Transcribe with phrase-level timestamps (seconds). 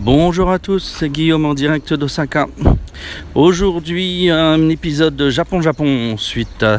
[0.00, 2.46] Bonjour à tous, c'est Guillaume en direct d'Osaka.
[3.34, 6.78] Aujourd'hui, un épisode de Japon-Japon suite à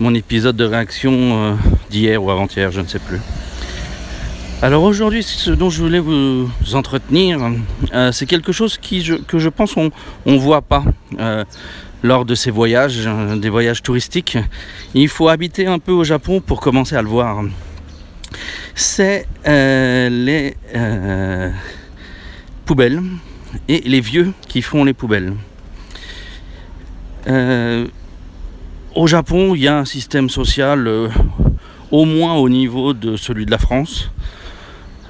[0.00, 1.54] mon épisode de réaction euh,
[1.90, 3.20] d'hier ou avant-hier, je ne sais plus.
[4.62, 7.38] Alors aujourd'hui, ce dont je voulais vous entretenir,
[7.94, 9.92] euh, c'est quelque chose que je pense on
[10.26, 10.82] ne voit pas
[11.20, 11.44] euh,
[12.02, 14.38] lors de ces voyages, des voyages touristiques.
[14.94, 17.44] Il faut habiter un peu au Japon pour commencer à le voir.
[18.74, 20.56] C'est les
[23.68, 25.34] et les vieux qui font les poubelles.
[27.26, 27.86] Euh,
[28.94, 31.08] au Japon, il y a un système social euh,
[31.90, 34.10] au moins au niveau de celui de la France.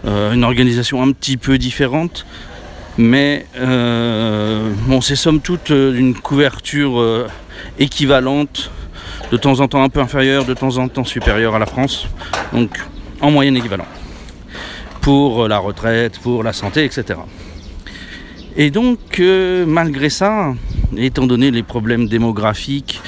[0.07, 2.25] Euh, une organisation un petit peu différente,
[2.97, 3.47] mais
[4.87, 7.27] bon, c'est somme toute une couverture
[7.79, 8.71] équivalente,
[9.31, 12.09] de temps en temps un peu inférieure, de temps en temps supérieure à la France,
[12.53, 12.79] donc
[13.21, 13.87] en moyenne équivalent.
[15.03, 17.21] Pour la retraite, pour la santé, etc.
[18.63, 20.55] Et donc, euh, malgré ça,
[20.95, 23.01] étant donné les problèmes démographiques,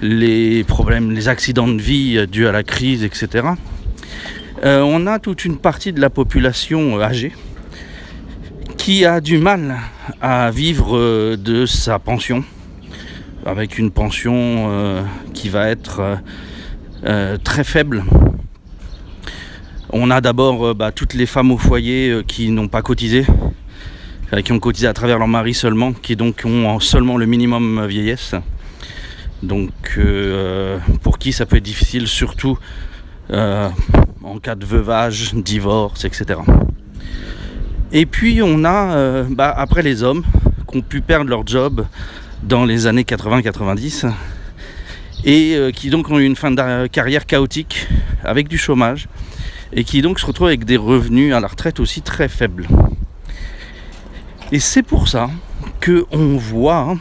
[0.00, 3.48] les problèmes, les accidents de vie euh, dus à la crise, etc.,
[4.62, 7.32] euh, on a toute une partie de la population âgée
[8.76, 9.78] qui a du mal
[10.20, 12.44] à vivre de sa pension,
[13.44, 16.18] avec une pension qui va être
[17.42, 18.04] très faible.
[19.92, 23.26] On a d'abord bah, toutes les femmes au foyer qui n'ont pas cotisé,
[24.44, 28.34] qui ont cotisé à travers leur mari seulement, qui donc ont seulement le minimum vieillesse.
[29.42, 32.58] Donc euh, pour qui ça peut être difficile, surtout
[33.30, 33.68] euh,
[34.22, 36.40] en cas de veuvage, divorce, etc.
[37.92, 40.22] Et puis on a, bah, après les hommes,
[40.70, 41.84] qui ont pu perdre leur job
[42.42, 44.12] dans les années 80-90
[45.24, 47.88] et qui donc ont eu une fin de carrière chaotique
[48.22, 49.08] avec du chômage
[49.72, 52.68] et qui donc se retrouvent avec des revenus à la retraite aussi très faibles.
[54.52, 55.30] Et c'est pour ça
[55.80, 56.96] que on voit,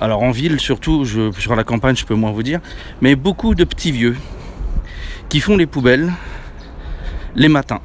[0.00, 2.60] alors en ville surtout, je, sur la campagne je peux moins vous dire,
[3.00, 4.16] mais beaucoup de petits vieux
[5.28, 6.12] qui font les poubelles
[7.34, 7.80] les matins.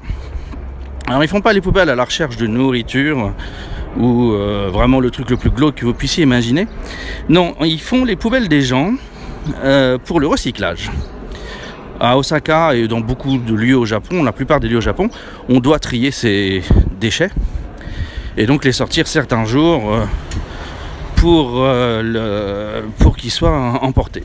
[1.07, 3.33] Alors ils font pas les poubelles à la recherche de nourriture
[3.97, 6.67] ou euh, vraiment le truc le plus glauque que vous puissiez imaginer.
[7.29, 8.93] Non, ils font les poubelles des gens
[9.63, 10.91] euh, pour le recyclage.
[11.99, 15.09] À Osaka et dans beaucoup de lieux au Japon, la plupart des lieux au Japon,
[15.47, 16.61] on doit trier ses
[16.99, 17.31] déchets
[18.37, 20.05] et donc les sortir certains jours euh,
[21.15, 24.23] pour, euh, pour qu'ils soient emportés.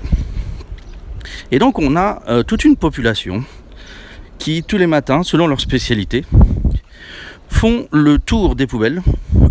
[1.52, 3.44] Et donc on a euh, toute une population
[4.38, 6.24] qui tous les matins, selon leur spécialité,
[7.48, 9.02] font le tour des poubelles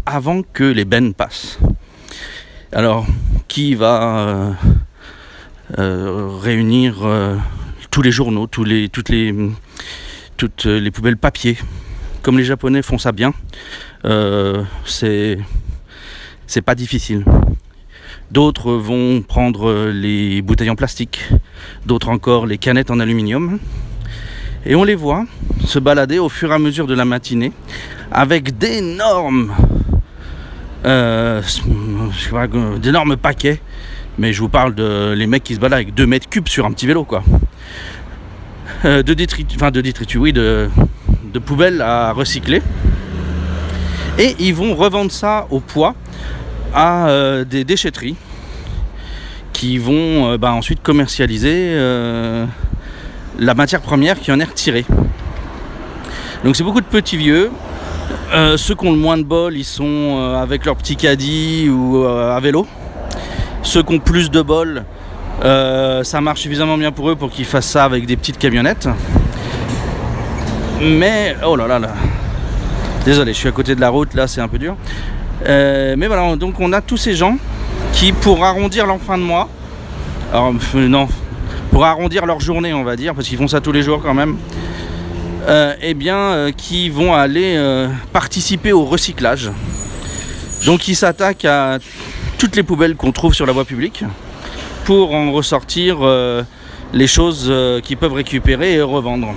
[0.05, 1.59] avant que les bennes passent.
[2.71, 3.05] Alors,
[3.47, 4.55] qui va
[5.77, 7.07] réunir
[7.91, 9.35] tous les journaux, les, toutes, les,
[10.37, 11.57] toutes les poubelles papier,
[12.23, 13.33] comme les Japonais font ça bien,
[14.05, 15.37] euh, c'est
[16.65, 17.25] pas difficile.
[18.31, 21.29] D'autres vont prendre les bouteilles en plastique,
[21.85, 23.59] d'autres encore les canettes en aluminium.
[24.65, 25.25] Et on les voit
[25.65, 27.51] se balader au fur et à mesure de la matinée
[28.11, 29.53] avec d'énormes
[30.85, 31.41] euh,
[33.21, 33.61] paquets.
[34.17, 36.65] Mais je vous parle de les mecs qui se baladent avec 2 mètres cubes sur
[36.65, 37.23] un petit vélo quoi.
[38.85, 40.69] Euh, de détritus, enfin de détritus, oui, de,
[41.33, 42.61] de poubelles à recycler.
[44.19, 45.95] Et ils vont revendre ça au poids
[46.73, 48.17] à euh, des déchetteries
[49.53, 52.45] qui vont euh, bah, ensuite commercialiser euh,
[53.39, 54.85] la matière première qui en est retirée.
[56.43, 57.49] Donc c'est beaucoup de petits vieux.
[58.57, 62.39] ceux qui ont le moins de bol, ils sont avec leur petit caddie ou à
[62.41, 62.67] vélo.
[63.63, 64.83] Ceux qui ont plus de bol,
[65.41, 68.87] ça marche suffisamment bien pour eux pour qu'ils fassent ça avec des petites camionnettes.
[70.81, 71.93] Mais, oh là là là.
[73.05, 74.75] Désolé, je suis à côté de la route, là c'est un peu dur.
[75.45, 77.37] Euh, mais voilà, donc on a tous ces gens
[77.93, 79.47] qui, pour arrondir leur fin de mois,
[80.33, 81.07] alors euh, non,
[81.71, 84.13] pour arrondir leur journée, on va dire, parce qu'ils font ça tous les jours quand
[84.13, 84.35] même,
[85.47, 87.57] euh, eh bien, qui vont aller
[88.11, 89.49] participer au recyclage.
[90.65, 91.79] Donc ils s'attaquent à
[92.37, 94.03] toutes les poubelles qu'on trouve sur la voie publique
[94.83, 95.99] pour en ressortir
[96.93, 97.51] les choses
[97.83, 99.33] qu'ils peuvent récupérer et revendre.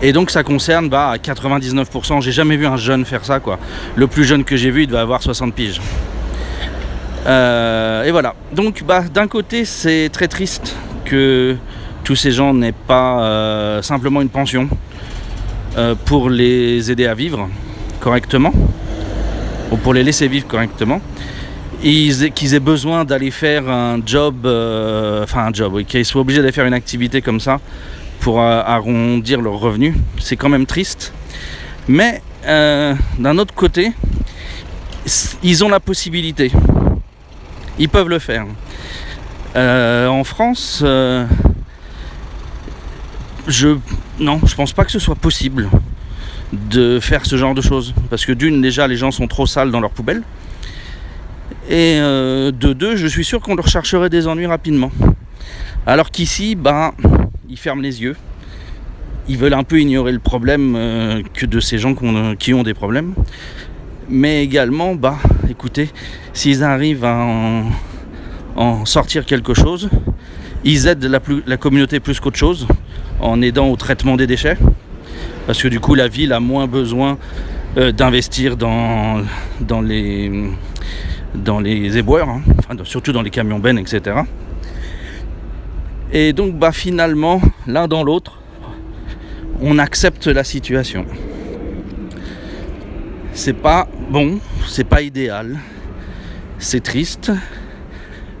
[0.00, 3.58] Et donc ça concerne bah, 99%, j'ai jamais vu un jeune faire ça quoi.
[3.96, 5.80] Le plus jeune que j'ai vu, il devait avoir 60 piges.
[7.26, 8.34] Euh, et voilà.
[8.52, 11.56] Donc bah, d'un côté c'est très triste que
[12.04, 14.68] tous ces gens n'aient pas euh, simplement une pension
[15.76, 17.48] euh, pour les aider à vivre
[18.00, 18.52] correctement,
[19.72, 21.00] ou pour les laisser vivre correctement,
[21.82, 24.46] qu'ils aient besoin d'aller faire un job,
[25.22, 27.58] enfin un job, qu'ils soient obligés d'aller faire une activité comme ça
[28.36, 29.94] arrondir leurs revenus.
[30.18, 31.14] C'est quand même triste.
[31.88, 33.92] Mais euh, d'un autre côté,
[35.42, 36.52] ils ont la possibilité.
[37.78, 38.46] Ils peuvent le faire.
[39.56, 41.24] Euh, en France, euh,
[43.46, 43.78] je
[44.20, 45.70] non, je pense pas que ce soit possible
[46.52, 47.94] de faire ce genre de choses.
[48.10, 50.22] Parce que d'une, déjà, les gens sont trop sales dans leurs poubelles.
[51.70, 54.90] Et de deux, je suis sûr qu'on leur chercherait des ennuis rapidement.
[55.86, 56.92] Alors qu'ici, bah,
[57.48, 58.16] ils ferment les yeux
[59.28, 61.94] ils veulent un peu ignorer le problème euh, que de ces gens
[62.38, 63.14] qui ont, des problèmes.
[64.08, 65.18] Mais également, bah,
[65.50, 65.90] écoutez,
[66.32, 67.26] s'ils arrivent à
[68.56, 69.90] en, sortir quelque chose,
[70.64, 72.66] ils aident la, communauté plus qu'autre chose
[73.20, 74.56] en aidant au traitement des déchets.
[75.46, 77.18] Parce que du coup, la ville a moins besoin
[77.76, 79.22] euh, d'investir dans,
[79.82, 80.50] les,
[81.34, 82.42] dans éboueurs, hein.
[82.84, 84.16] surtout dans les camions bennes, etc.
[86.12, 88.40] Et donc, bah, finalement, l'un dans l'autre,
[89.60, 91.04] on accepte la situation.
[93.32, 95.58] C'est pas bon, c'est pas idéal,
[96.58, 97.30] c'est triste,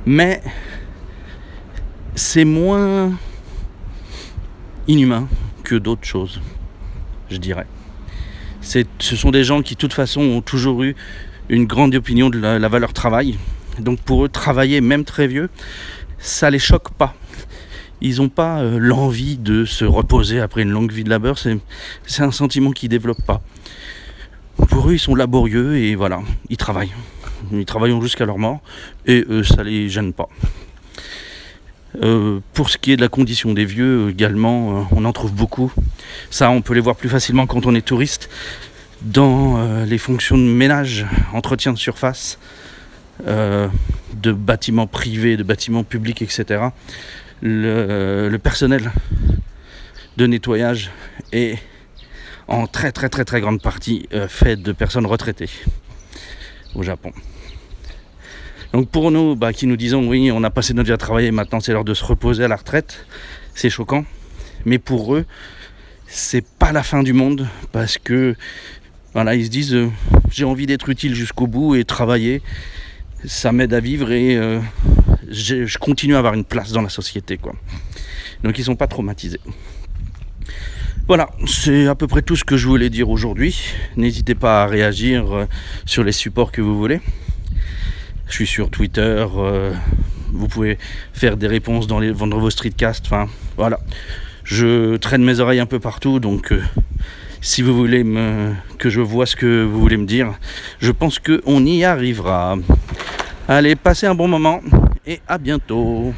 [0.06, 0.40] mais
[2.14, 3.12] c'est moins
[4.88, 5.28] inhumain
[5.62, 6.40] que d'autres choses,
[7.30, 7.66] je dirais.
[8.62, 8.84] ce
[9.14, 10.96] sont des gens qui, de toute façon, ont toujours eu
[11.50, 13.38] une grande opinion de la, la valeur travail.
[13.78, 15.50] Donc pour eux, travailler, même très vieux,
[16.18, 17.14] ça les choque pas
[18.00, 21.38] ils n'ont pas euh, l'envie de se reposer après une longue vie de labeur.
[21.38, 23.42] C'est un sentiment qu'ils ne développent pas.
[24.68, 26.92] Pour eux, ils sont laborieux et voilà, ils travaillent.
[27.52, 28.60] Ils travaillent jusqu'à leur mort
[29.06, 30.28] et eux, ça les gêne pas.
[32.02, 35.32] Euh, pour ce qui est de la condition des vieux également, euh, on en trouve
[35.32, 35.72] beaucoup.
[36.30, 38.28] Ça, on peut les voir plus facilement quand on est touriste
[39.00, 42.40] dans les fonctions de ménage, entretien de surface,
[43.24, 46.70] de bâtiments privés, de bâtiments publics, etc
[47.42, 48.90] le, personnel
[50.16, 50.90] de nettoyage
[51.32, 51.58] est
[52.48, 55.50] en très très très très grande partie euh, fait de personnes retraitées
[56.74, 57.12] au Japon.
[58.72, 61.30] Donc pour nous bah, qui nous disons oui on a passé notre vie à travailler,
[61.30, 63.06] maintenant c'est l'heure de se reposer à la retraite,
[63.54, 64.04] c'est choquant.
[64.64, 65.24] Mais pour eux,
[66.06, 68.34] c'est pas la fin du monde parce que
[69.12, 69.90] voilà, ils se disent euh,
[70.30, 72.42] j'ai envie d'être utile jusqu'au bout et travailler,
[73.24, 74.60] ça m'aide à vivre et euh,
[75.30, 77.36] je continue à avoir une place dans la société.
[77.36, 77.54] Quoi.
[78.42, 79.40] Donc ils sont pas traumatisés.
[81.08, 83.58] Voilà, c'est à peu près tout ce que je voulais dire aujourd'hui.
[83.96, 85.46] N'hésitez pas à réagir euh,
[85.86, 87.00] sur les supports que vous voulez.
[88.26, 89.26] Je suis sur Twitter.
[89.36, 89.72] Euh,
[90.34, 90.76] vous pouvez
[91.14, 93.06] faire des réponses dans, les, dans vos streetcasts.
[93.56, 93.80] Voilà.
[94.44, 96.62] Je traîne mes oreilles un peu partout, donc euh,
[97.40, 98.04] si vous voulez
[98.76, 100.34] que je vois ce que vous voulez me dire,
[100.78, 102.58] je pense qu'on y arrivera.
[103.50, 104.60] Allez, passez un bon moment
[105.06, 106.12] et à bientôt.